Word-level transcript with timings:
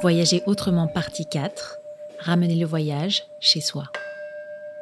Voyager 0.00 0.42
autrement 0.46 0.88
partie 0.88 1.26
4. 1.26 1.78
Ramener 2.20 2.54
le 2.54 2.64
voyage 2.64 3.26
chez 3.38 3.60
soi. 3.60 3.84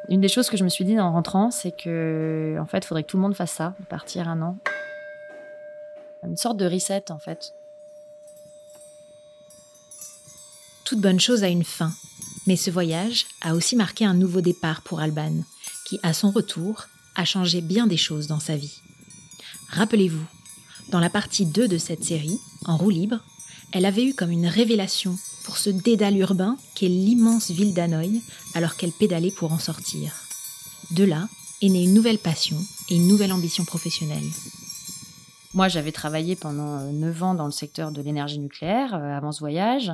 Une 0.07 0.21
des 0.21 0.29
choses 0.29 0.49
que 0.49 0.55
je 0.55 0.63
me 0.63 0.69
suis 0.69 0.85
dit 0.85 0.97
en 0.97 1.11
rentrant, 1.11 1.51
c'est 1.51 1.73
que 1.73 2.57
en 2.57 2.65
fait, 2.65 2.79
il 2.79 2.85
faudrait 2.85 3.03
que 3.03 3.09
tout 3.09 3.17
le 3.17 3.23
monde 3.23 3.35
fasse 3.35 3.51
ça, 3.51 3.75
partir 3.89 4.29
un 4.29 4.41
an. 4.41 4.57
Une 6.23 6.37
sorte 6.37 6.55
de 6.55 6.65
reset 6.65 7.11
en 7.11 7.19
fait. 7.19 7.53
Toute 10.85 11.01
bonne 11.01 11.19
chose 11.19 11.43
a 11.43 11.49
une 11.49 11.65
fin, 11.65 11.91
mais 12.47 12.55
ce 12.55 12.71
voyage 12.71 13.25
a 13.41 13.55
aussi 13.55 13.75
marqué 13.75 14.05
un 14.05 14.13
nouveau 14.13 14.39
départ 14.39 14.81
pour 14.83 15.01
Alban, 15.01 15.33
qui 15.85 15.99
à 16.01 16.13
son 16.13 16.31
retour 16.31 16.87
a 17.15 17.25
changé 17.25 17.59
bien 17.59 17.87
des 17.87 17.97
choses 17.97 18.27
dans 18.27 18.39
sa 18.39 18.55
vie. 18.55 18.79
Rappelez-vous, 19.71 20.25
dans 20.91 20.99
la 20.99 21.09
partie 21.09 21.45
2 21.45 21.67
de 21.67 21.77
cette 21.77 22.05
série, 22.05 22.39
en 22.65 22.77
roue 22.77 22.89
libre, 22.89 23.19
elle 23.71 23.85
avait 23.85 24.05
eu 24.05 24.13
comme 24.13 24.31
une 24.31 24.47
révélation 24.47 25.15
pour 25.43 25.57
ce 25.57 25.69
dédale 25.69 26.17
urbain 26.17 26.57
qu'est 26.75 26.87
l'immense 26.87 27.51
ville 27.51 27.73
d'Hanoï 27.73 28.21
alors 28.55 28.75
qu'elle 28.75 28.91
pédalait 28.91 29.31
pour 29.31 29.51
en 29.51 29.59
sortir. 29.59 30.13
De 30.91 31.03
là 31.03 31.27
est 31.61 31.69
née 31.69 31.83
une 31.83 31.93
nouvelle 31.93 32.19
passion 32.19 32.57
et 32.89 32.95
une 32.95 33.07
nouvelle 33.07 33.31
ambition 33.31 33.65
professionnelle. 33.65 34.23
Moi, 35.55 35.67
j'avais 35.67 35.91
travaillé 35.91 36.35
pendant 36.35 36.77
euh, 36.77 36.91
neuf 36.91 37.23
ans 37.23 37.33
dans 37.33 37.45
le 37.45 37.51
secteur 37.51 37.91
de 37.91 38.01
l'énergie 38.03 38.37
nucléaire 38.37 38.93
euh, 38.93 39.17
avant 39.17 39.31
ce 39.31 39.39
voyage. 39.39 39.91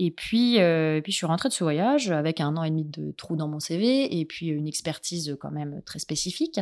Et 0.00 0.10
puis, 0.10 0.60
euh, 0.60 1.00
puis, 1.00 1.12
je 1.12 1.16
suis 1.16 1.26
rentrée 1.26 1.48
de 1.48 1.54
ce 1.54 1.62
voyage 1.62 2.10
avec 2.10 2.40
un 2.40 2.56
an 2.56 2.64
et 2.64 2.70
demi 2.70 2.84
de 2.84 3.12
trou 3.12 3.36
dans 3.36 3.46
mon 3.46 3.60
CV 3.60 4.18
et 4.18 4.24
puis 4.24 4.48
une 4.48 4.66
expertise 4.66 5.36
quand 5.40 5.52
même 5.52 5.80
très 5.86 6.00
spécifique. 6.00 6.58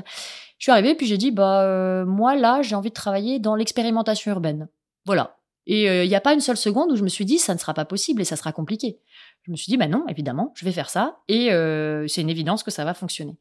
Je 0.58 0.64
suis 0.64 0.72
arrivée 0.72 0.94
puis 0.94 1.06
j'ai 1.06 1.16
dit, 1.16 1.30
bah, 1.30 2.04
moi, 2.04 2.36
là, 2.36 2.60
j'ai 2.60 2.74
envie 2.74 2.90
de 2.90 2.94
travailler 2.94 3.38
dans 3.38 3.54
l'expérimentation 3.54 4.32
urbaine. 4.32 4.68
Voilà. 5.06 5.38
Et 5.66 5.84
il 5.84 6.08
n'y 6.08 6.14
a 6.14 6.20
pas 6.20 6.34
une 6.34 6.40
seule 6.40 6.56
seconde 6.56 6.92
où 6.92 6.96
je 6.96 7.02
me 7.02 7.08
suis 7.08 7.24
dit, 7.24 7.38
ça 7.38 7.54
ne 7.54 7.58
sera 7.58 7.72
pas 7.72 7.84
possible 7.84 8.20
et 8.20 8.24
ça 8.24 8.36
sera 8.36 8.52
compliqué 8.52 8.98
je 9.46 9.50
me 9.50 9.56
suis 9.56 9.70
dit, 9.70 9.76
bah 9.76 9.88
non, 9.88 10.04
évidemment, 10.08 10.52
je 10.56 10.64
vais 10.64 10.72
faire 10.72 10.88
ça 10.88 11.18
et 11.28 11.52
euh, 11.52 12.06
c'est 12.08 12.22
une 12.22 12.30
évidence 12.30 12.62
que 12.62 12.70
ça 12.70 12.84
va 12.84 12.94
fonctionner. 12.94 13.36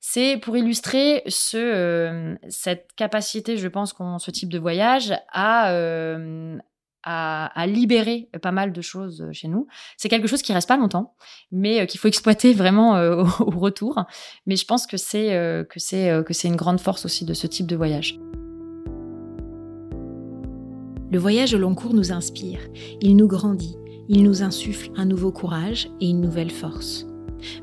C'est 0.00 0.36
pour 0.36 0.56
illustrer 0.56 1.22
ce, 1.26 1.56
euh, 1.56 2.36
cette 2.48 2.92
capacité, 2.94 3.56
je 3.56 3.66
pense, 3.66 3.92
qu'ont 3.92 4.18
ce 4.20 4.30
type 4.30 4.50
de 4.50 4.58
voyage 4.58 5.14
à, 5.32 5.72
euh, 5.72 6.56
à, 7.02 7.46
à, 7.60 7.66
libérer 7.66 8.30
pas 8.40 8.52
mal 8.52 8.72
de 8.72 8.80
choses 8.80 9.26
chez 9.32 9.48
nous. 9.48 9.66
C'est 9.96 10.08
quelque 10.08 10.28
chose 10.28 10.42
qui 10.42 10.52
reste 10.52 10.68
pas 10.68 10.76
longtemps, 10.76 11.16
mais 11.50 11.88
qu'il 11.88 11.98
faut 11.98 12.08
exploiter 12.08 12.54
vraiment 12.54 12.92
au, 13.00 13.26
au, 13.40 13.58
retour. 13.58 14.04
Mais 14.46 14.54
je 14.54 14.64
pense 14.64 14.86
que 14.86 14.96
c'est 14.96 15.66
que 15.68 15.80
c'est 15.80 16.22
que 16.24 16.32
c'est 16.32 16.48
une 16.48 16.56
grande 16.56 16.80
force 16.80 17.04
aussi 17.04 17.24
de 17.24 17.34
ce 17.34 17.48
type 17.48 17.66
de 17.66 17.74
voyage. 17.74 18.16
Le 21.10 21.18
voyage 21.18 21.54
au 21.54 21.58
long 21.58 21.74
cours 21.74 21.94
nous 21.94 22.12
inspire, 22.12 22.60
il 23.00 23.16
nous 23.16 23.28
grandit, 23.28 23.76
il 24.08 24.22
nous 24.22 24.42
insuffle 24.42 24.90
un 24.94 25.06
nouveau 25.06 25.32
courage 25.32 25.90
et 26.02 26.10
une 26.10 26.20
nouvelle 26.20 26.50
force. 26.50 27.06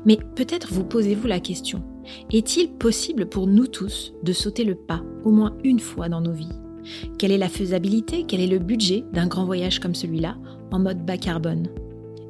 Mais 0.04 0.18
peut-être 0.34 0.72
vous 0.72 0.84
posez-vous 0.84 1.28
la 1.28 1.38
question, 1.38 1.82
est-il 2.32 2.72
possible 2.72 3.26
pour 3.26 3.46
nous 3.46 3.68
tous 3.68 4.14
de 4.24 4.32
sauter 4.32 4.64
le 4.64 4.74
pas 4.74 5.02
au 5.24 5.30
moins 5.30 5.56
une 5.62 5.78
fois 5.78 6.08
dans 6.08 6.20
nos 6.20 6.32
vies? 6.32 6.58
Quelle 7.18 7.30
est 7.30 7.38
la 7.38 7.48
faisabilité, 7.48 8.24
quel 8.26 8.40
est 8.40 8.48
le 8.48 8.58
budget 8.58 9.04
d'un 9.12 9.28
grand 9.28 9.44
voyage 9.44 9.78
comme 9.78 9.94
celui-là 9.94 10.36
en 10.72 10.80
mode 10.80 11.06
bas 11.06 11.16
carbone? 11.16 11.68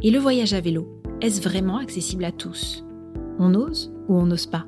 Et 0.02 0.10
le 0.10 0.18
voyage 0.18 0.52
à 0.52 0.60
vélo, 0.60 0.86
est-ce 1.22 1.40
vraiment 1.40 1.78
accessible 1.78 2.24
à 2.24 2.32
tous? 2.32 2.84
On 3.38 3.54
ose 3.54 3.90
ou 4.08 4.16
on 4.16 4.26
n'ose 4.26 4.46
pas? 4.46 4.66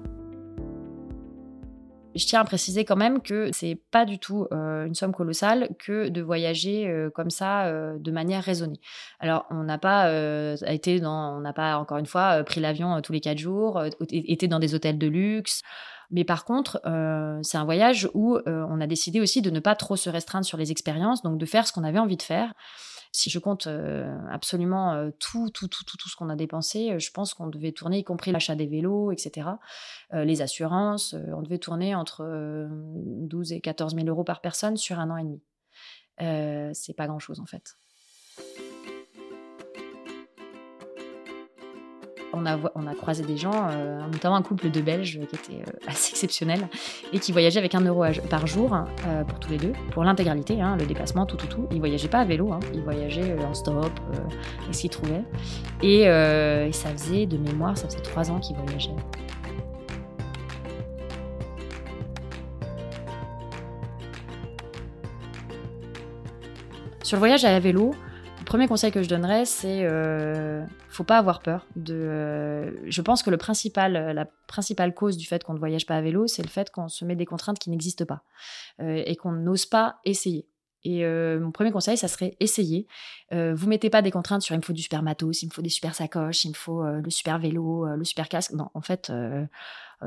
Je 2.18 2.26
tiens 2.26 2.40
à 2.40 2.44
préciser 2.44 2.84
quand 2.84 2.96
même 2.96 3.22
que 3.22 3.50
c'est 3.52 3.80
pas 3.90 4.04
du 4.04 4.18
tout 4.18 4.46
euh, 4.52 4.86
une 4.86 4.94
somme 4.94 5.14
colossale 5.14 5.68
que 5.78 6.08
de 6.08 6.20
voyager 6.20 6.88
euh, 6.88 7.10
comme 7.10 7.30
ça 7.30 7.66
euh, 7.66 7.96
de 7.98 8.10
manière 8.10 8.42
raisonnée. 8.42 8.80
Alors 9.20 9.46
on 9.50 9.62
n'a 9.64 9.78
pas 9.78 10.10
été 10.66 11.00
dans, 11.00 11.36
on 11.36 11.40
n'a 11.40 11.52
pas 11.52 11.78
encore 11.78 11.98
une 11.98 12.06
fois 12.06 12.42
pris 12.44 12.60
l'avion 12.60 13.00
tous 13.00 13.12
les 13.12 13.20
quatre 13.20 13.38
jours, 13.38 13.82
été 14.10 14.48
dans 14.48 14.58
des 14.58 14.74
hôtels 14.74 14.98
de 14.98 15.06
luxe. 15.06 15.62
Mais 16.10 16.24
par 16.24 16.44
contre, 16.44 16.80
c'est 17.42 17.58
un 17.58 17.64
voyage 17.64 18.08
où 18.14 18.38
on 18.46 18.80
a 18.80 18.86
décidé 18.86 19.20
aussi 19.20 19.42
de 19.42 19.50
ne 19.50 19.60
pas 19.60 19.74
trop 19.74 19.96
se 19.96 20.08
restreindre 20.08 20.46
sur 20.46 20.56
les 20.56 20.70
expériences, 20.70 21.22
donc 21.22 21.38
de 21.38 21.46
faire 21.46 21.66
ce 21.66 21.72
qu'on 21.72 21.84
avait 21.84 21.98
envie 21.98 22.16
de 22.16 22.22
faire. 22.22 22.52
Si 23.12 23.30
je 23.30 23.38
compte 23.38 23.68
absolument 24.30 25.10
tout, 25.18 25.50
tout, 25.50 25.68
tout, 25.68 25.84
tout, 25.84 25.96
tout 25.96 26.08
ce 26.08 26.16
qu'on 26.16 26.28
a 26.28 26.36
dépensé, 26.36 26.98
je 26.98 27.10
pense 27.10 27.34
qu'on 27.34 27.46
devait 27.46 27.72
tourner, 27.72 27.98
y 27.98 28.04
compris 28.04 28.32
l'achat 28.32 28.54
des 28.54 28.66
vélos, 28.66 29.12
etc., 29.12 29.48
les 30.12 30.42
assurances, 30.42 31.14
on 31.34 31.42
devait 31.42 31.58
tourner 31.58 31.94
entre 31.94 32.68
12 32.68 33.52
et 33.52 33.60
14 33.60 33.94
000 33.94 34.06
euros 34.08 34.24
par 34.24 34.40
personne 34.40 34.76
sur 34.76 34.98
un 34.98 35.10
an 35.10 35.16
et 35.16 35.24
demi. 35.24 36.74
c'est 36.74 36.94
pas 36.94 37.06
grand-chose 37.06 37.40
en 37.40 37.46
fait. 37.46 37.76
On 42.32 42.46
a, 42.46 42.94
croisé 42.94 43.24
des 43.24 43.36
gens, 43.36 43.68
euh, 43.70 44.00
notamment 44.12 44.36
un 44.36 44.42
couple 44.42 44.70
de 44.70 44.80
Belges 44.80 45.18
qui 45.28 45.36
était 45.36 45.62
euh, 45.62 45.72
assez 45.86 46.10
exceptionnel 46.12 46.68
et 47.12 47.18
qui 47.18 47.32
voyageait 47.32 47.58
avec 47.58 47.74
un 47.74 47.80
euro 47.80 48.04
par 48.28 48.46
jour 48.46 48.74
euh, 48.74 49.24
pour 49.24 49.38
tous 49.38 49.50
les 49.50 49.58
deux, 49.58 49.72
pour 49.92 50.04
l'intégralité, 50.04 50.60
hein, 50.60 50.76
le 50.76 50.86
déplacement, 50.86 51.26
tout, 51.26 51.36
tout, 51.36 51.46
tout. 51.46 51.66
Ils 51.70 51.78
voyageaient 51.78 52.08
pas 52.08 52.20
à 52.20 52.24
vélo, 52.24 52.52
hein, 52.52 52.60
ils 52.74 52.82
voyageaient 52.82 53.36
en 53.44 53.54
stop, 53.54 53.90
et 54.68 54.72
ce 54.72 54.80
qu'ils 54.82 54.90
trouvaient. 54.90 55.24
Et, 55.82 56.02
et, 56.02 56.72
ça 56.72 56.90
faisait, 56.90 57.26
de 57.26 57.36
mémoire, 57.36 57.76
ça 57.76 57.86
faisait 57.86 58.00
trois 58.00 58.30
ans 58.30 58.40
qu'ils 58.40 58.56
voyageaient. 58.56 58.90
Sur 67.02 67.16
le 67.16 67.20
voyage 67.20 67.44
à 67.44 67.58
vélo, 67.58 67.94
premier 68.44 68.68
conseil 68.68 68.92
que 68.92 69.02
je 69.02 69.08
donnerais, 69.08 69.44
c'est 69.46 69.86
faut 70.98 71.04
pas 71.04 71.18
avoir 71.18 71.40
peur. 71.40 71.64
De, 71.76 71.94
euh, 71.94 72.72
je 72.90 73.02
pense 73.02 73.22
que 73.22 73.30
le 73.30 73.36
principal, 73.36 73.92
la 73.92 74.24
principale 74.48 74.92
cause 74.94 75.16
du 75.16 75.26
fait 75.26 75.44
qu'on 75.44 75.54
ne 75.54 75.58
voyage 75.58 75.86
pas 75.86 75.96
à 75.96 76.00
vélo, 76.00 76.26
c'est 76.26 76.42
le 76.42 76.48
fait 76.48 76.70
qu'on 76.70 76.88
se 76.88 77.04
met 77.04 77.14
des 77.14 77.24
contraintes 77.24 77.60
qui 77.60 77.70
n'existent 77.70 78.04
pas 78.04 78.22
euh, 78.80 79.02
et 79.06 79.14
qu'on 79.14 79.30
n'ose 79.30 79.64
pas 79.64 80.00
essayer. 80.04 80.48
Et 80.84 81.04
euh, 81.04 81.38
mon 81.38 81.52
premier 81.52 81.70
conseil, 81.70 81.96
ça 81.96 82.08
serait 82.08 82.36
essayer. 82.40 82.86
Euh, 83.32 83.54
vous 83.54 83.68
mettez 83.68 83.90
pas 83.90 84.02
des 84.02 84.10
contraintes 84.10 84.42
sur 84.42 84.54
il 84.54 84.58
me 84.58 84.62
faut 84.62 84.72
du 84.72 84.82
super 84.82 85.02
matos, 85.02 85.42
il 85.42 85.46
me 85.46 85.52
faut 85.52 85.62
des 85.62 85.68
super 85.68 85.94
sacoches, 85.94 86.44
il 86.44 86.50
me 86.50 86.54
faut 86.54 86.84
le 86.84 87.10
super 87.10 87.38
vélo, 87.38 87.86
le 87.86 88.04
super 88.04 88.28
casque. 88.28 88.52
Non, 88.52 88.70
en 88.74 88.80
fait, 88.80 89.10
euh, 89.10 89.44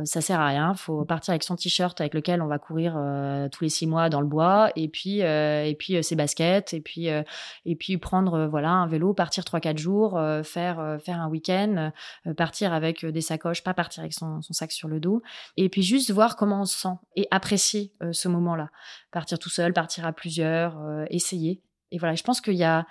ça 0.05 0.21
sert 0.21 0.39
à 0.39 0.47
rien. 0.47 0.73
Faut 0.73 1.03
partir 1.05 1.31
avec 1.31 1.43
son 1.43 1.55
t-shirt 1.55 1.99
avec 1.99 2.13
lequel 2.13 2.41
on 2.41 2.47
va 2.47 2.59
courir 2.59 2.95
euh, 2.97 3.49
tous 3.49 3.63
les 3.63 3.69
six 3.69 3.87
mois 3.87 4.09
dans 4.09 4.21
le 4.21 4.27
bois, 4.27 4.71
et 4.75 4.87
puis 4.87 5.21
euh, 5.21 5.65
et 5.65 5.75
puis 5.75 6.03
ses 6.03 6.15
baskets, 6.15 6.73
et 6.73 6.81
puis 6.81 7.07
et 7.07 7.75
puis 7.75 7.97
prendre 7.97 8.47
voilà 8.47 8.69
un 8.69 8.87
vélo, 8.87 9.13
partir 9.13 9.45
trois 9.45 9.59
quatre 9.59 9.77
jours, 9.77 10.19
faire 10.43 10.97
faire 11.03 11.19
un 11.19 11.27
week-end, 11.27 11.91
partir 12.37 12.73
avec 12.73 13.05
des 13.05 13.21
sacoches, 13.21 13.63
pas 13.63 13.73
partir 13.73 14.01
avec 14.01 14.13
son, 14.13 14.41
son, 14.41 14.53
sac 14.53 14.71
sur 14.71 14.87
le 14.87 14.99
dos, 14.99 15.21
et 15.57 15.69
puis 15.69 15.83
juste 15.83 16.11
voir 16.11 16.35
comment 16.35 16.61
on 16.61 16.65
se 16.65 16.79
sent 16.79 16.95
et 17.15 17.27
apprécier 17.31 17.93
ce 18.11 18.27
moment-là. 18.27 18.69
Partir 19.11 19.39
tout 19.39 19.49
seul, 19.49 19.73
partir 19.73 20.05
à 20.05 20.13
plusieurs, 20.13 20.79
essayer. 21.09 21.61
Et 21.91 21.97
voilà, 21.97 22.15
je 22.15 22.23
pense 22.23 22.41
qu'il 22.41 22.55
y 22.55 22.63
a 22.63 22.85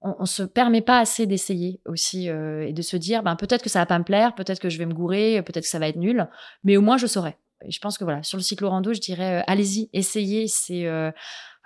on, 0.00 0.16
on 0.18 0.26
se 0.26 0.42
permet 0.42 0.80
pas 0.80 0.98
assez 0.98 1.26
d'essayer 1.26 1.80
aussi 1.86 2.28
euh, 2.28 2.66
et 2.66 2.72
de 2.72 2.82
se 2.82 2.96
dire 2.96 3.22
ben 3.22 3.36
peut-être 3.36 3.62
que 3.62 3.68
ça 3.68 3.80
va 3.80 3.86
pas 3.86 3.98
me 3.98 4.04
plaire, 4.04 4.34
peut-être 4.34 4.60
que 4.60 4.68
je 4.68 4.78
vais 4.78 4.86
me 4.86 4.94
gourer, 4.94 5.42
peut-être 5.42 5.64
que 5.64 5.70
ça 5.70 5.78
va 5.78 5.88
être 5.88 5.96
nul, 5.96 6.28
mais 6.64 6.76
au 6.76 6.80
moins 6.80 6.96
je 6.96 7.06
saurai. 7.06 7.36
Et 7.64 7.70
je 7.70 7.80
pense 7.80 7.98
que 7.98 8.04
voilà, 8.04 8.22
sur 8.22 8.38
le 8.38 8.42
cyclo 8.42 8.70
rando, 8.70 8.92
je 8.92 9.00
dirais 9.00 9.40
euh, 9.40 9.44
allez-y, 9.46 9.90
essayez, 9.92 10.48
c'est 10.48 10.86
euh, 10.86 11.10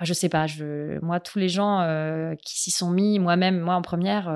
je 0.00 0.12
sais 0.12 0.28
pas, 0.28 0.46
je 0.46 0.98
moi 1.00 1.20
tous 1.20 1.38
les 1.38 1.48
gens 1.48 1.80
euh, 1.80 2.34
qui 2.44 2.58
s'y 2.58 2.70
sont 2.70 2.90
mis, 2.90 3.18
moi-même 3.18 3.60
moi 3.60 3.74
en 3.74 3.82
première 3.82 4.28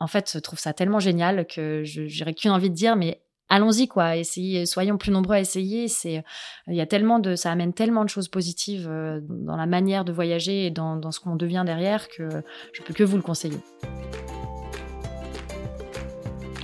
en 0.00 0.06
fait, 0.06 0.40
trouve 0.42 0.58
ça 0.58 0.74
tellement 0.74 1.00
génial 1.00 1.46
que 1.46 1.82
je 1.84 2.06
j'aurais 2.06 2.34
qu'une 2.34 2.50
envie 2.50 2.68
de 2.68 2.74
dire 2.74 2.94
mais 2.96 3.23
allons-y 3.48 3.88
quoi, 3.88 4.16
essayez, 4.16 4.66
soyons 4.66 4.98
plus 4.98 5.12
nombreux 5.12 5.36
à 5.36 5.40
essayer. 5.40 5.88
C'est, 5.88 6.24
il 6.66 6.74
y 6.74 6.80
a 6.80 6.86
tellement 6.86 7.18
de, 7.18 7.36
ça 7.36 7.50
amène 7.50 7.72
tellement 7.72 8.04
de 8.04 8.10
choses 8.10 8.28
positives 8.28 8.86
euh, 8.88 9.20
dans 9.22 9.56
la 9.56 9.66
manière 9.66 10.04
de 10.04 10.12
voyager 10.12 10.66
et 10.66 10.70
dans, 10.70 10.96
dans 10.96 11.10
ce 11.10 11.20
qu'on 11.20 11.36
devient 11.36 11.62
derrière 11.64 12.08
que 12.08 12.28
je 12.72 12.82
peux 12.82 12.94
que 12.94 13.04
vous 13.04 13.16
le 13.16 13.22
conseiller. 13.22 13.58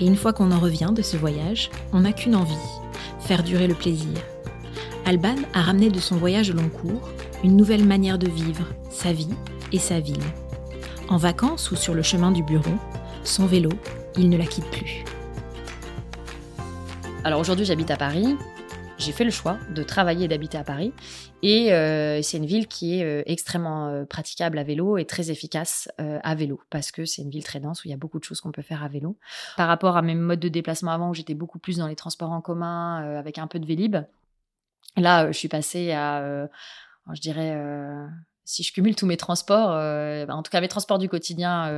Et 0.00 0.06
une 0.06 0.16
fois 0.16 0.32
qu'on 0.32 0.50
en 0.50 0.58
revient 0.58 0.92
de 0.92 1.02
ce 1.02 1.16
voyage, 1.16 1.70
on 1.92 2.00
n'a 2.00 2.12
qu'une 2.12 2.34
envie, 2.34 2.54
faire 3.20 3.42
durer 3.42 3.66
le 3.66 3.74
plaisir. 3.74 4.16
Alban 5.04 5.36
a 5.54 5.62
ramené 5.62 5.90
de 5.90 5.98
son 5.98 6.16
voyage 6.16 6.52
long 6.52 6.68
cours 6.68 7.10
une 7.44 7.56
nouvelle 7.56 7.84
manière 7.84 8.18
de 8.18 8.28
vivre 8.28 8.66
sa 8.90 9.12
vie 9.12 9.34
et 9.72 9.78
sa 9.78 10.00
ville. 10.00 10.22
En 11.08 11.16
vacances 11.16 11.70
ou 11.70 11.76
sur 11.76 11.94
le 11.94 12.02
chemin 12.02 12.30
du 12.30 12.42
bureau, 12.42 12.76
son 13.24 13.46
vélo, 13.46 13.70
il 14.16 14.28
ne 14.28 14.36
la 14.36 14.46
quitte 14.46 14.70
plus. 14.70 15.04
Alors 17.22 17.38
aujourd'hui, 17.38 17.66
j'habite 17.66 17.90
à 17.90 17.98
Paris. 17.98 18.34
J'ai 18.96 19.12
fait 19.12 19.24
le 19.24 19.30
choix 19.30 19.58
de 19.74 19.82
travailler 19.82 20.24
et 20.24 20.28
d'habiter 20.28 20.56
à 20.56 20.64
Paris. 20.64 20.94
Et 21.42 21.70
euh, 21.72 22.22
c'est 22.22 22.38
une 22.38 22.46
ville 22.46 22.66
qui 22.66 22.98
est 22.98 23.04
euh, 23.04 23.22
extrêmement 23.26 23.88
euh, 23.88 24.04
praticable 24.06 24.56
à 24.58 24.62
vélo 24.62 24.96
et 24.96 25.04
très 25.04 25.30
efficace 25.30 25.90
à 25.98 26.34
vélo, 26.34 26.60
parce 26.70 26.90
que 26.90 27.04
c'est 27.04 27.20
une 27.20 27.30
ville 27.30 27.44
très 27.44 27.60
dense 27.60 27.84
où 27.84 27.88
il 27.88 27.90
y 27.90 27.94
a 27.94 27.98
beaucoup 27.98 28.18
de 28.18 28.24
choses 28.24 28.40
qu'on 28.40 28.52
peut 28.52 28.62
faire 28.62 28.82
à 28.82 28.88
vélo. 28.88 29.18
Par 29.58 29.68
rapport 29.68 29.98
à 29.98 30.02
mes 30.02 30.14
modes 30.14 30.40
de 30.40 30.48
déplacement 30.48 30.92
avant, 30.92 31.10
où 31.10 31.14
j'étais 31.14 31.34
beaucoup 31.34 31.58
plus 31.58 31.76
dans 31.76 31.88
les 31.88 31.96
transports 31.96 32.30
en 32.30 32.40
commun, 32.40 33.18
avec 33.18 33.36
un 33.36 33.46
peu 33.46 33.58
de 33.58 33.66
vélib, 33.66 33.98
là, 34.96 35.30
je 35.30 35.36
suis 35.36 35.48
passée 35.48 35.92
à, 35.92 36.48
je 37.12 37.20
dirais 37.20 37.54
si 38.50 38.62
je 38.62 38.72
cumule 38.72 38.96
tous 38.96 39.06
mes 39.06 39.16
transports, 39.16 39.70
bah, 39.70 40.34
en 40.34 40.42
tout 40.42 40.50
cas 40.50 40.60
mes 40.60 40.68
transports 40.68 40.98
du 40.98 41.08
quotidien, 41.08 41.70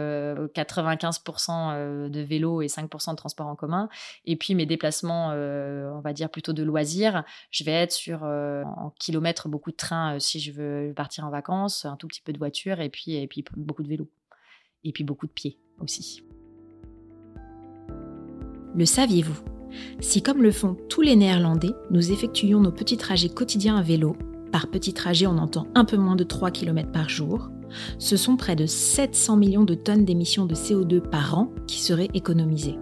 95% 0.55 2.09
de 2.09 2.21
vélo 2.21 2.63
et 2.63 2.67
5% 2.67 3.11
de 3.11 3.17
transport 3.17 3.47
en 3.47 3.57
commun, 3.57 3.89
et 4.25 4.37
puis 4.37 4.55
mes 4.55 4.67
déplacements, 4.67 5.29
on 5.29 6.01
va 6.01 6.13
dire 6.13 6.31
plutôt 6.31 6.53
de 6.53 6.63
loisirs, 6.63 7.25
je 7.51 7.65
vais 7.65 7.73
être 7.73 7.93
sur 7.93 8.23
en 8.23 8.93
kilomètres 8.99 9.49
beaucoup 9.49 9.71
de 9.71 9.77
trains 9.77 10.19
si 10.19 10.41
je 10.41 10.53
veux 10.53 10.93
partir 10.95 11.25
en 11.25 11.31
vacances, 11.31 11.85
un 11.85 11.97
tout 11.97 12.09
petit 12.09 12.23
peu 12.23 12.33
de 12.33 12.39
voiture 12.39 12.81
et 12.81 12.89
puis, 12.89 13.17
et 13.17 13.27
puis 13.27 13.45
beaucoup 13.57 13.83
de 13.83 13.89
vélo. 13.89 14.09
Et 14.85 14.93
puis 14.93 15.05
beaucoup 15.05 15.27
de 15.27 15.33
pieds 15.33 15.59
aussi. 15.79 16.23
Le 18.75 18.85
saviez-vous? 18.85 19.39
Si 20.01 20.23
comme 20.23 20.43
le 20.43 20.51
font 20.51 20.77
tous 20.89 21.03
les 21.03 21.17
Néerlandais, 21.17 21.73
nous 21.91 22.11
effectuions 22.11 22.61
nos 22.61 22.73
petits 22.73 22.97
trajets 22.97 23.29
quotidiens 23.29 23.77
à 23.77 23.83
vélo, 23.83 24.17
par 24.53 24.69
petits 24.69 24.93
trajets 24.93 25.27
on 25.27 25.39
entend 25.39 25.67
un 25.75 25.85
peu 25.85 25.97
moins 25.97 26.17
de 26.17 26.25
3 26.25 26.51
km 26.51 26.93
par 26.93 27.09
jour, 27.09 27.49
ce 27.99 28.17
sont 28.17 28.37
près 28.37 28.55
de 28.55 28.67
700 28.67 29.37
millions 29.37 29.65
de 29.65 29.75
tonnes 29.75 30.05
d'émissions 30.05 30.47
de 30.47 30.55
CO2 30.55 31.01
par 31.01 31.39
an 31.39 31.51
qui 31.67 31.81
seraient 31.81 32.11
économisées. 32.15 32.79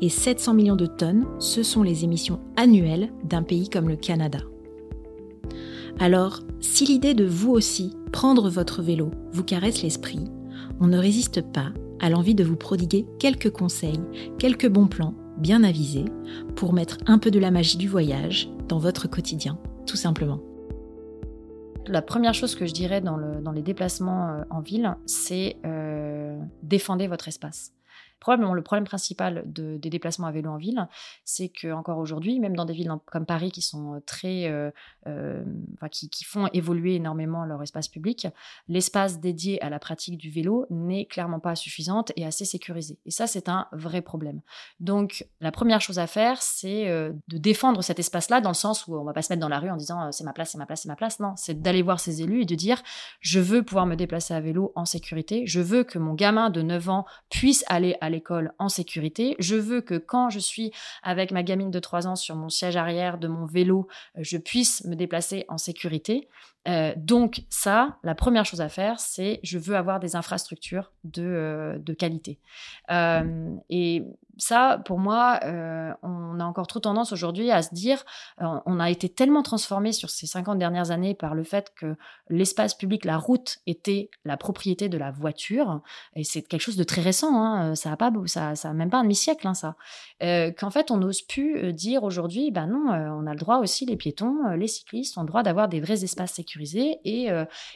Et 0.00 0.08
700 0.08 0.54
millions 0.54 0.76
de 0.76 0.86
tonnes, 0.86 1.26
ce 1.38 1.62
sont 1.62 1.82
les 1.82 2.04
émissions 2.04 2.40
annuelles 2.56 3.10
d'un 3.24 3.42
pays 3.42 3.68
comme 3.68 3.88
le 3.88 3.96
Canada. 3.96 4.38
Alors, 5.98 6.40
si 6.60 6.86
l'idée 6.86 7.14
de 7.14 7.24
vous 7.24 7.50
aussi 7.50 7.96
prendre 8.12 8.48
votre 8.48 8.82
vélo 8.82 9.10
vous 9.32 9.44
caresse 9.44 9.82
l'esprit, 9.82 10.20
on 10.80 10.86
ne 10.86 10.98
résiste 10.98 11.42
pas 11.42 11.72
à 12.00 12.10
l'envie 12.10 12.34
de 12.34 12.44
vous 12.44 12.56
prodiguer 12.56 13.06
quelques 13.18 13.50
conseils, 13.50 14.00
quelques 14.38 14.68
bons 14.68 14.88
plans 14.88 15.14
bien 15.38 15.64
avisés 15.64 16.04
pour 16.56 16.72
mettre 16.72 16.98
un 17.06 17.18
peu 17.18 17.30
de 17.30 17.38
la 17.38 17.50
magie 17.50 17.76
du 17.76 17.88
voyage 17.88 18.50
dans 18.68 18.78
votre 18.78 19.08
quotidien, 19.08 19.58
tout 19.86 19.96
simplement. 19.96 20.40
La 21.86 22.02
première 22.02 22.34
chose 22.34 22.54
que 22.54 22.66
je 22.66 22.72
dirais 22.72 23.00
dans, 23.00 23.16
les 23.52 23.62
déplacements 23.62 24.28
euh, 24.28 24.44
en 24.50 24.60
ville, 24.60 24.96
c'est 25.06 25.56
euh, 25.64 26.38
défendez 26.62 27.08
votre 27.08 27.28
espace 27.28 27.72
le 28.28 28.62
problème 28.62 28.84
principal 28.84 29.42
des 29.46 29.90
déplacements 29.90 30.26
à 30.26 30.32
vélo 30.32 30.50
en 30.50 30.56
ville, 30.56 30.86
c'est 31.24 31.48
que 31.48 31.72
encore 31.72 31.98
aujourd'hui, 31.98 32.40
même 32.40 32.56
dans 32.56 32.64
des 32.64 32.72
villes 32.72 32.92
comme 33.06 33.26
Paris 33.26 33.50
qui 33.50 33.62
sont 33.62 33.94
euh, 33.94 34.00
très, 34.04 34.46
euh, 34.46 34.70
euh, 35.06 35.44
qui, 35.90 36.24
font 36.24 36.48
évoluer 36.52 36.96
énormément 36.96 37.44
leur 37.44 37.62
espace 37.62 37.88
public, 37.88 38.28
l'espace 38.68 39.20
dédié 39.20 39.60
à 39.62 39.70
la 39.70 39.78
pratique 39.78 40.18
du 40.18 40.30
vélo 40.30 40.66
n'est 40.70 41.06
clairement 41.06 41.40
pas 41.40 41.54
suffisante 41.54 42.12
et 42.16 42.24
assez 42.24 42.44
sécurisé. 42.44 42.98
Et 43.06 43.10
ça, 43.10 43.26
c'est 43.26 43.48
un 43.48 43.66
vrai 43.72 44.02
problème. 44.02 44.40
Donc, 44.80 45.26
la 45.40 45.50
première 45.50 45.80
chose 45.80 45.98
à 45.98 46.06
faire, 46.06 46.40
c'est 46.40 46.86
de 46.86 47.38
défendre 47.38 47.82
cet 47.82 47.98
espace-là 47.98 48.40
dans 48.40 48.50
le 48.50 48.54
sens 48.54 48.86
où 48.86 48.96
on 48.96 49.04
va 49.04 49.12
pas 49.12 49.22
se 49.22 49.32
mettre 49.32 49.40
dans 49.40 49.48
la 49.48 49.58
rue 49.58 49.70
en 49.70 49.76
disant 49.76 50.12
c'est 50.12 50.24
ma 50.24 50.32
place, 50.32 50.52
c'est 50.52 50.58
ma 50.58 50.66
place, 50.66 50.82
c'est 50.82 50.88
ma 50.88 50.96
place. 50.96 51.20
Non, 51.20 51.34
c'est 51.36 51.60
d'aller 51.60 51.82
voir 51.82 52.00
ses 52.00 52.22
élus 52.22 52.42
et 52.42 52.44
de 52.44 52.54
dire 52.54 52.82
je 53.20 53.40
veux 53.40 53.62
pouvoir 53.62 53.86
me 53.86 53.96
déplacer 53.96 54.34
à 54.34 54.40
vélo 54.40 54.72
en 54.76 54.84
sécurité, 54.84 55.46
je 55.46 55.60
veux 55.60 55.84
que 55.84 55.98
mon 55.98 56.14
gamin 56.14 56.50
de 56.50 56.62
9 56.62 56.88
ans 56.88 57.06
puisse 57.30 57.64
aller 57.68 57.96
à 58.00 58.10
l'école 58.12 58.52
en 58.58 58.68
sécurité. 58.68 59.34
Je 59.40 59.56
veux 59.56 59.80
que 59.80 59.96
quand 59.96 60.30
je 60.30 60.38
suis 60.38 60.70
avec 61.02 61.32
ma 61.32 61.42
gamine 61.42 61.70
de 61.70 61.80
3 61.80 62.06
ans 62.06 62.16
sur 62.16 62.36
mon 62.36 62.48
siège 62.48 62.76
arrière 62.76 63.18
de 63.18 63.26
mon 63.26 63.46
vélo, 63.46 63.88
euh, 64.16 64.20
je 64.22 64.38
puisse 64.38 64.84
me 64.84 64.94
déplacer 64.94 65.44
en 65.48 65.58
sécurité. 65.58 66.28
Euh, 66.68 66.92
donc 66.96 67.44
ça, 67.48 67.98
la 68.02 68.14
première 68.14 68.44
chose 68.44 68.60
à 68.60 68.68
faire, 68.68 69.00
c'est 69.00 69.40
je 69.42 69.58
veux 69.58 69.76
avoir 69.76 69.98
des 70.00 70.14
infrastructures 70.16 70.92
de, 71.04 71.22
euh, 71.22 71.78
de 71.78 71.92
qualité. 71.92 72.38
et 72.88 74.04
ça, 74.38 74.80
pour 74.84 74.98
moi, 74.98 75.40
euh, 75.44 75.92
on 76.02 76.40
a 76.40 76.44
encore 76.44 76.66
trop 76.66 76.80
tendance 76.80 77.12
aujourd'hui 77.12 77.50
à 77.50 77.62
se 77.62 77.74
dire, 77.74 78.04
euh, 78.40 78.46
on 78.66 78.80
a 78.80 78.90
été 78.90 79.08
tellement 79.08 79.42
transformé 79.42 79.92
sur 79.92 80.10
ces 80.10 80.26
50 80.26 80.58
dernières 80.58 80.90
années 80.90 81.14
par 81.14 81.34
le 81.34 81.44
fait 81.44 81.72
que 81.76 81.96
l'espace 82.28 82.74
public, 82.74 83.04
la 83.04 83.18
route, 83.18 83.58
était 83.66 84.10
la 84.24 84.36
propriété 84.36 84.88
de 84.88 84.96
la 84.96 85.10
voiture, 85.10 85.80
et 86.16 86.24
c'est 86.24 86.42
quelque 86.42 86.60
chose 86.60 86.76
de 86.76 86.84
très 86.84 87.02
récent, 87.02 87.34
hein, 87.36 87.74
ça 87.74 87.92
a 87.92 87.96
pas, 87.96 88.10
ça, 88.26 88.54
ça 88.54 88.72
même 88.72 88.90
pas 88.90 88.98
un 88.98 89.04
demi-siècle, 89.04 89.46
hein, 89.46 89.54
ça, 89.54 89.76
euh, 90.22 90.50
qu'en 90.50 90.70
fait, 90.70 90.90
on 90.90 90.96
n'ose 90.96 91.22
plus 91.22 91.72
dire 91.72 92.02
aujourd'hui, 92.02 92.50
ben 92.50 92.66
non, 92.66 92.90
on 92.90 93.26
a 93.26 93.32
le 93.32 93.38
droit 93.38 93.58
aussi, 93.58 93.86
les 93.86 93.96
piétons, 93.96 94.50
les 94.56 94.68
cyclistes 94.68 95.16
ont 95.18 95.22
le 95.22 95.28
droit 95.28 95.42
d'avoir 95.42 95.68
des 95.68 95.80
vrais 95.80 96.04
espaces 96.04 96.32
sécurisés, 96.32 96.51
et, 97.04 97.28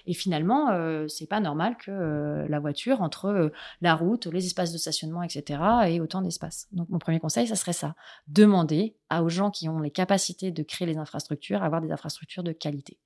et 0.06 0.14
finalement, 0.14 1.06
c'est 1.08 1.28
pas 1.28 1.40
normal 1.40 1.76
que 1.76 2.46
la 2.49 2.58
voiture, 2.61 3.02
entre 3.02 3.52
la 3.81 3.94
route, 3.94 4.26
les 4.26 4.46
espaces 4.46 4.73
de 4.73 4.78
stationnement, 4.78 5.23
etc., 5.23 5.61
ait 5.87 6.00
autant 6.00 6.23
d'espace. 6.23 6.69
Donc 6.73 6.88
mon 6.88 6.99
premier 6.99 7.20
conseil, 7.20 7.46
ça 7.46 7.56
serait 7.56 7.73
ça. 7.73 7.94
Demander 8.28 8.96
aux 9.12 9.28
gens 9.28 9.50
qui 9.50 9.69
ont 9.69 9.78
les 9.78 9.90
capacités 9.90 10.50
de 10.50 10.62
créer 10.62 10.87
les 10.87 10.99
infrastructures, 10.99 11.62
avoir 11.62 11.81
des 11.81 11.93
infrastructures 11.93 12.43
de 12.43 12.52
qualité. 12.52 12.99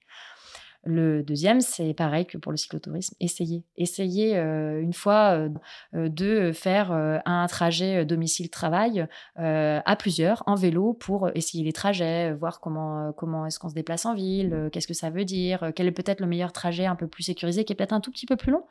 Le 0.85 1.23
deuxième, 1.23 1.61
c'est 1.61 1.93
pareil 1.93 2.25
que 2.25 2.39
pour 2.39 2.53
le 2.53 2.57
cyclotourisme, 2.57 3.15
essayer. 3.21 3.65
Essayer 3.77 4.39
euh, 4.39 4.81
une 4.81 4.95
fois 4.95 5.37
euh, 5.37 5.51
euh, 5.95 6.09
de 6.09 6.53
faire 6.53 6.91
un 6.91 7.47
trajet 7.49 8.05
domicile-travail 8.07 9.07
à 9.37 9.97
plusieurs 9.97 10.43
en 10.47 10.55
vélo 10.55 10.95
pour 10.95 11.31
essayer 11.35 11.65
les 11.65 11.73
trajets, 11.73 12.33
voir 12.33 12.61
comment, 12.61 13.13
comment 13.13 13.47
est-ce 13.47 13.59
qu'on 13.59 13.69
se 13.69 13.75
déplace 13.75 14.07
en 14.07 14.15
ville, 14.15 14.69
qu'est-ce 14.73 14.87
que 14.87 14.95
ça 14.95 15.11
veut 15.11 15.25
dire, 15.25 15.73
quel 15.75 15.87
est 15.87 15.93
peut-être 15.93 16.21
le 16.21 16.27
meilleur 16.27 16.53
trajet 16.53 16.87
un 16.87 16.97
peu 16.97 17.07
plus 17.07 17.25
sécurisé, 17.25 17.65
qui 17.65 17.73
est 17.73 17.77
peut-être 17.77 17.93
un 17.93 18.01
tout 18.01 18.11
petit 18.11 18.27
peu 18.27 18.37
plus 18.37 18.53
long, 18.53 18.65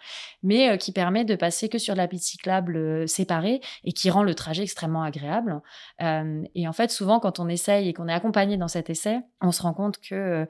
mais 0.44 0.78
qui 0.78 0.92
permet 0.92 1.26
de 1.26 1.36
passer 1.36 1.70
que 1.70 1.78
sur 1.78 1.96
la 1.96 2.08
piste 2.08 2.26
cyclable 2.26 3.08
séparée 3.08 3.62
et 3.84 3.92
qui 3.92 4.10
rend 4.10 4.24
le 4.24 4.36
trajet 4.36 4.64
extrêmement 4.64 5.04
agréable. 5.04 5.62
et 6.00 6.68
en 6.68 6.74
fait, 6.74 6.92
souvent, 6.92 7.20
quand 7.20 7.40
on 7.40 7.48
essaye 7.48 7.90
et 7.90 7.94
qu'on 7.94 8.08
est 8.08 8.14
accompagné 8.14 8.58
dans 8.58 8.68
cet 8.68 8.90
essai, 8.90 9.20
on 9.42 9.52
se 9.52 9.62
rend 9.62 9.74
compte 9.74 10.00
que 10.00 10.48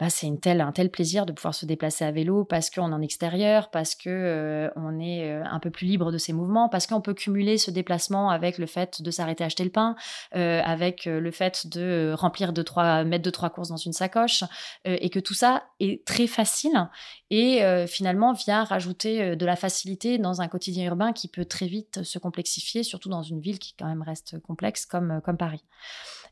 bah, 0.00 0.08
c'est 0.08 0.26
un 0.26 0.72
tel 0.72 0.90
plaisir 0.90 1.26
de 1.26 1.32
pouvoir 1.32 1.54
se 1.54 1.66
déplacer 1.66 2.06
à 2.06 2.10
vélo 2.10 2.44
parce 2.44 2.70
qu'on 2.70 2.90
est 2.90 2.94
en 2.94 3.02
extérieur, 3.02 3.70
parce 3.70 3.94
que 3.94 4.08
euh, 4.08 4.70
on 4.74 4.98
est 4.98 5.30
euh, 5.30 5.44
un 5.44 5.60
peu 5.60 5.68
plus 5.68 5.86
libre 5.86 6.10
de 6.10 6.16
ses 6.16 6.32
mouvements, 6.32 6.70
parce 6.70 6.86
qu'on 6.86 7.02
peut 7.02 7.12
cumuler 7.12 7.58
ce 7.58 7.70
déplacement 7.70 8.30
avec 8.30 8.56
le 8.56 8.64
fait 8.64 9.02
de 9.02 9.10
s'arrêter 9.10 9.44
acheter 9.44 9.62
le 9.62 9.70
pain, 9.70 9.96
euh, 10.36 10.62
avec 10.64 11.04
le 11.04 11.30
fait 11.30 11.66
de 11.66 12.14
remplir 12.16 12.54
de 12.54 12.62
trois 12.62 13.04
mettre 13.04 13.24
de 13.24 13.30
trois 13.30 13.50
courses 13.50 13.68
dans 13.68 13.76
une 13.76 13.92
sacoche, 13.92 14.42
et 14.86 15.10
que 15.10 15.18
tout 15.18 15.34
ça 15.34 15.64
est 15.80 16.04
très 16.06 16.26
facile 16.26 16.88
et 17.30 17.62
finalement 17.86 18.32
vient 18.32 18.64
rajouter 18.64 19.36
de 19.36 19.46
la 19.46 19.56
facilité 19.56 20.18
dans 20.18 20.40
un 20.40 20.48
quotidien 20.48 20.86
urbain 20.86 21.12
qui 21.12 21.28
peut 21.28 21.44
très 21.44 21.66
vite 21.66 22.02
se 22.02 22.18
complexifier, 22.18 22.82
surtout 22.82 23.08
dans 23.08 23.22
une 23.22 23.40
ville 23.40 23.58
qui 23.58 23.74
quand 23.78 23.86
même 23.86 24.02
reste 24.02 24.40
complexe 24.40 24.86
comme 24.86 25.20
comme 25.24 25.36
Paris. 25.36 25.62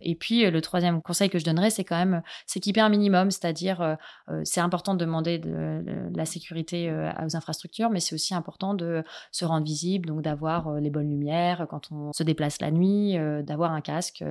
Et 0.01 0.15
puis, 0.15 0.45
euh, 0.45 0.51
le 0.51 0.61
troisième 0.61 1.03
conseil 1.03 1.31
que 1.31 1.39
je 1.39 1.45
donnerais, 1.45 1.71
c'est 1.71 1.85
quand 1.85 1.97
même 1.97 2.15
euh, 2.15 2.29
s'équiper 2.47 2.81
un 2.81 2.89
minimum, 2.89 3.31
c'est-à-dire, 3.31 3.58
euh, 3.67 3.97
c'est 4.45 4.61
important 4.61 4.95
de 4.95 4.99
demander 4.99 5.39
de, 5.39 5.83
la 6.15 6.25
sécurité 6.25 6.91
aux 7.25 7.37
infrastructures, 7.37 7.91
mais 7.91 8.01
c'est 8.01 8.15
aussi 8.15 8.35
important 8.35 8.75
de 8.75 9.03
se 9.33 9.45
rendre 9.45 9.65
visible, 9.65 10.09
donc 10.09 10.23
d'avoir 10.23 10.75
les 10.81 10.91
bonnes 10.91 11.11
lumières 11.11 11.67
quand 11.69 11.93
on 11.93 12.13
se 12.13 12.23
déplace 12.23 12.61
la 12.61 12.71
nuit, 12.71 13.17
d'avoir 13.43 13.73
un 13.73 13.81
casque. 13.81 14.25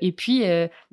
Et 0.00 0.12
puis, 0.12 0.44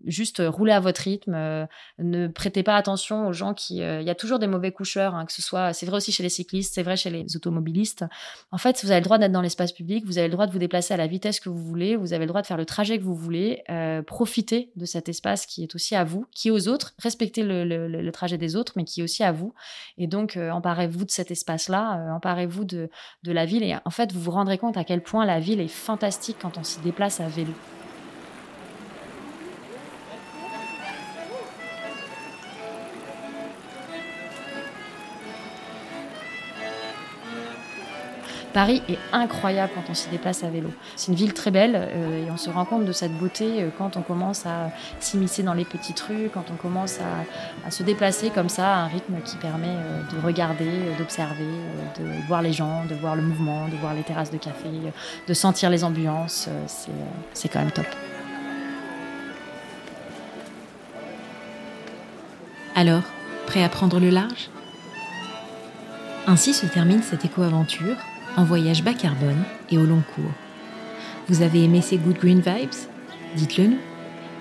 juste 0.06 0.42
rouler 0.46 0.72
à 0.72 0.80
votre 0.80 1.02
rythme, 1.02 1.68
ne 2.00 2.28
prêtez 2.28 2.64
pas 2.64 2.76
attention 2.76 3.28
aux 3.28 3.34
gens 3.34 3.54
qui... 3.54 3.78
Il 3.78 4.04
y 4.04 4.10
a 4.10 4.16
toujours 4.16 4.40
des 4.40 4.48
mauvais 4.48 4.72
coucheurs, 4.72 5.16
hein, 5.16 5.26
que 5.26 5.34
ce 5.34 5.42
soit... 5.42 5.74
C'est 5.74 5.86
vrai 5.86 5.98
aussi 5.98 6.12
chez 6.12 6.24
les 6.24 6.30
cyclistes, 6.30 6.74
c'est 6.74 6.84
vrai 6.84 6.96
chez 6.96 7.10
les 7.10 7.36
automobilistes. 7.36 8.06
En 8.52 8.58
fait, 8.58 8.84
vous 8.84 8.92
avez 8.92 9.00
le 9.00 9.06
droit 9.06 9.18
d'être 9.18 9.32
dans 9.32 9.42
l'espace 9.42 9.72
public, 9.72 10.06
vous 10.06 10.18
avez 10.18 10.28
le 10.28 10.34
droit 10.34 10.48
de 10.48 10.52
vous 10.52 10.60
déplacer 10.60 10.94
à 10.94 10.98
la 10.98 11.08
vitesse 11.08 11.40
que 11.40 11.50
vous 11.50 11.64
voulez, 11.64 11.96
vous 11.96 12.14
avez 12.14 12.26
le 12.26 12.30
droit 12.30 12.42
de 12.42 12.48
faire 12.48 12.58
le 12.58 12.66
trajet 12.66 12.98
que 12.98 13.04
vous 13.04 13.16
voulez 13.16 13.64
profiter 14.08 14.72
de 14.76 14.86
cet 14.86 15.10
espace 15.10 15.46
qui 15.46 15.64
est 15.64 15.76
aussi 15.76 15.96
à 15.96 16.04
vous, 16.04 16.26
qui 16.32 16.48
est 16.48 16.52
aux 16.52 16.68
autres, 16.68 16.94
respectez 17.00 17.44
le, 17.44 17.63
trajet 18.12 18.38
des 18.38 18.56
autres, 18.56 18.74
mais 18.76 18.84
qui 18.84 19.02
est 19.02 19.04
aussi 19.04 19.24
à 19.24 19.32
vous. 19.32 19.54
Et 19.98 20.08
donc, 20.08 20.38
euh, 20.38 20.52
emparez-vous 20.52 21.06
de 21.06 21.12
cet 21.12 21.32
espace-là, 21.32 21.98
euh, 21.98 22.12
emparez-vous 22.12 22.66
de, 22.66 22.90
de 23.24 23.32
la 23.32 23.46
ville. 23.46 23.64
Et 23.64 23.76
en 23.86 23.90
fait, 23.90 24.12
vous 24.12 24.22
vous 24.22 24.32
rendrez 24.32 24.58
compte 24.58 24.78
à 24.78 24.84
quel 24.84 25.02
point 25.02 25.26
la 25.26 25.40
ville 25.40 25.60
est 25.60 25.68
fantastique 25.68 26.38
quand 26.42 26.58
on 26.58 26.64
s'y 26.64 26.80
déplace 26.82 27.20
à 27.20 27.28
vélo. 27.28 27.54
Paris 38.54 38.84
est 38.88 39.00
incroyable 39.12 39.72
quand 39.74 39.84
on 39.90 39.96
s'y 39.96 40.10
déplace 40.10 40.44
à 40.44 40.50
vélo. 40.50 40.70
C'est 40.96 41.12
une 41.12 41.18
ville 41.18 41.34
très 41.34 41.50
belle 41.50 41.76
euh, 41.76 42.26
et 42.26 42.32
on 42.32 42.38
se 42.38 42.52
rend 42.52 42.66
compte 42.66 42.86
de 42.86 42.92
cette 42.92 43.12
beauté 43.18 43.64
euh, 43.64 43.70
quand 43.76 43.98
on 43.98 44.04
commence 44.04 44.46
à 44.46 44.70
s'immiscer 45.00 45.42
dans 45.42 45.56
les 45.56 45.66
petites 45.66 46.00
rues, 46.02 46.30
quand 46.32 46.46
on 46.52 46.56
commence 46.56 47.00
à, 47.00 47.72
se 47.72 47.82
déplacer 47.82 48.30
comme 48.30 48.50
ça 48.50 48.76
à 48.76 48.78
un 48.82 48.88
rythme 48.88 49.16
qui 49.26 49.38
permet 49.38 49.68
euh, 49.68 50.02
de 50.14 50.24
regarder, 50.24 50.70
d'observer, 51.00 51.48
de 52.00 52.28
voir 52.28 52.44
les 52.44 52.54
gens, 52.54 52.86
de 52.86 52.94
voir 52.94 53.16
le 53.16 53.24
mouvement, 53.24 53.68
de 53.68 53.76
voir 53.78 53.96
les 53.96 54.04
terrasses 54.04 54.32
de 54.32 54.38
café, 54.38 54.70
de 55.28 55.34
sentir 55.34 55.72
les 55.72 55.84
ambiances. 55.84 56.48
C'est 57.34 57.50
quand 57.50 57.60
même 57.60 57.72
top. 57.72 57.88
Alors, 62.76 63.04
prêt 63.48 63.64
à 63.64 63.70
prendre 63.70 64.00
le 64.00 64.10
large? 64.10 64.50
Ainsi 66.28 66.54
se 66.54 66.66
termine 66.66 67.02
cette 67.02 67.26
éco-aventure 67.26 67.98
en 68.38 68.44
voyage 68.44 68.84
bas 68.84 68.94
carbone 68.94 69.44
et 69.70 69.78
au 69.78 69.86
long 69.86 70.02
cours. 70.16 70.32
Vous 71.30 71.42
avez 71.42 71.64
aimé 71.64 71.82
ces 71.82 71.98
Good 71.98 72.20
Green 72.20 72.42
Vibes? 72.42 72.88
Dites-le 73.36 73.68
nous. 73.68 73.80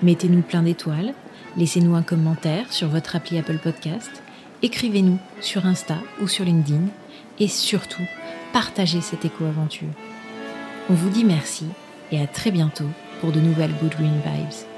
Mettez-nous 0.01 0.41
plein 0.41 0.63
d'étoiles, 0.63 1.13
laissez-nous 1.55 1.95
un 1.95 2.01
commentaire 2.01 2.71
sur 2.73 2.89
votre 2.89 3.15
appli 3.15 3.37
Apple 3.37 3.57
Podcast 3.57 4.23
écrivez-nous 4.63 5.19
sur 5.41 5.65
Insta 5.65 5.97
ou 6.21 6.27
sur 6.27 6.45
LinkedIn 6.45 6.85
et 7.39 7.47
surtout, 7.47 8.01
partagez 8.53 9.01
cette 9.01 9.25
éco-aventure. 9.25 9.89
On 10.89 10.93
vous 10.93 11.09
dit 11.09 11.25
merci 11.25 11.65
et 12.11 12.21
à 12.21 12.27
très 12.27 12.49
bientôt 12.49 12.89
pour 13.21 13.31
de 13.31 13.39
nouvelles 13.39 13.73
Good 13.81 13.95
Green 13.97 14.21
Vibes. 14.25 14.72